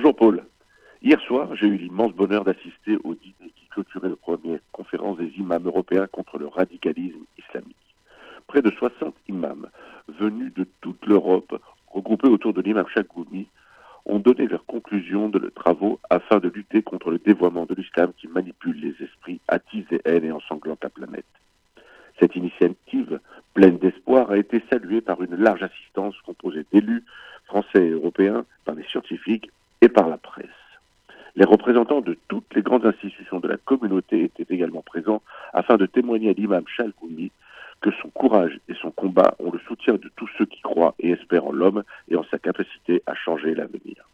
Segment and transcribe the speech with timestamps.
[0.00, 0.44] Bonjour Paul.
[1.02, 5.32] Hier soir, j'ai eu l'immense bonheur d'assister au dîner qui clôturait la première conférence des
[5.38, 7.74] imams européens contre le radicalisme islamique.
[8.46, 9.66] Près de 60 imams
[10.06, 13.48] venus de toute l'Europe, regroupés autour de l'imam Chakoumi,
[14.06, 18.12] ont donné leurs conclusions de leurs travaux afin de lutter contre le dévoiement de l'islam
[18.16, 21.26] qui manipule les esprits, attise et haine et ensanglante la planète.
[22.20, 23.18] Cette initiative,
[23.52, 27.02] pleine d'espoir, a été saluée par une large assistance composée d'élus
[27.46, 29.50] français et européens, par les scientifiques
[29.80, 30.46] et par la presse.
[31.36, 35.86] Les représentants de toutes les grandes institutions de la communauté étaient également présents afin de
[35.86, 37.30] témoigner à l'imam Chalkoumi
[37.80, 41.10] que son courage et son combat ont le soutien de tous ceux qui croient et
[41.10, 44.08] espèrent en l'homme et en sa capacité à changer l'avenir.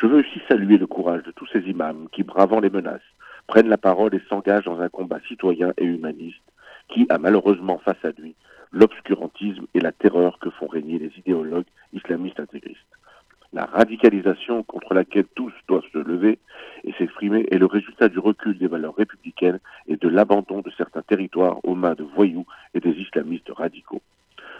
[0.00, 3.00] Je veux aussi saluer le courage de tous ces imams qui, bravant les menaces,
[3.46, 6.42] prennent la parole et s'engagent dans un combat citoyen et humaniste
[6.88, 8.34] qui a malheureusement face à lui
[8.72, 11.66] l'obscurantisme et la terreur que font régner les idéologues.
[13.56, 16.38] La radicalisation contre laquelle tous doivent se lever
[16.84, 21.00] et s'exprimer est le résultat du recul des valeurs républicaines et de l'abandon de certains
[21.00, 24.02] territoires aux mains de voyous et des islamistes radicaux.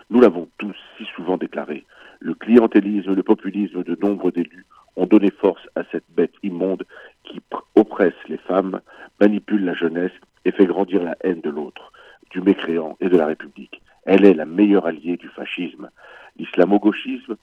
[0.09, 1.85] Nous l'avons tous si souvent déclaré,
[2.21, 4.65] le clientélisme et le populisme de nombre d'élus
[4.97, 6.85] ont donné force à cette bête immonde
[7.25, 7.43] qui
[7.75, 8.81] oppresse les femmes,
[9.21, 11.93] manipule la jeunesse et fait grandir la haine de l'autre,
[12.31, 13.83] du mécréant et de la République.
[14.07, 15.91] Elle est la meilleure alliée du fascisme.
[16.39, 17.37] L'islamo-gauchisme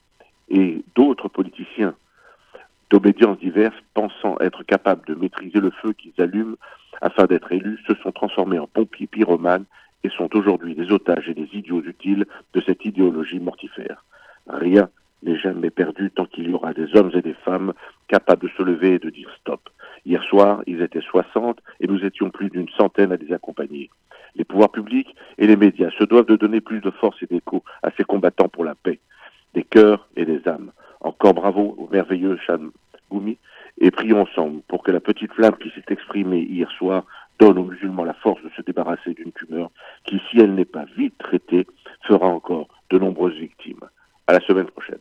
[0.49, 1.22] et d'autres
[4.41, 6.55] être capables de maîtriser le feu qu'ils allument
[7.01, 9.65] afin d'être élus se sont transformés en pompiers pyromanes
[10.03, 14.03] et sont aujourd'hui des otages et des idiots utiles de cette idéologie mortifère.
[14.47, 14.89] Rien
[15.23, 17.73] n'est jamais perdu tant qu'il y aura des hommes et des femmes
[18.07, 19.61] capables de se lever et de dire stop.
[20.05, 23.89] Hier soir, ils étaient 60 et nous étions plus d'une centaine à les accompagner.
[24.35, 27.63] Les pouvoirs publics et les médias se doivent de donner plus de force et d'écho
[27.81, 28.99] à ces combattants pour la paix
[29.53, 30.71] des cœurs et des âmes.
[31.01, 32.59] Encore bravo au merveilleux Chan
[33.11, 33.37] Goumi
[33.83, 37.03] et prions ensemble pour que la petite flamme qui s'est exprimée hier soir
[37.37, 39.71] donne aux musulmans la force de se débarrasser d'une tumeur
[40.05, 41.67] qui, si elle n'est pas vite traitée,
[42.07, 43.83] fera encore de nombreuses victimes.
[44.27, 44.92] À la semaine prochaine.